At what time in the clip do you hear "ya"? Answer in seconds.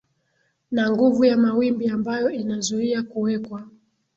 1.25-1.37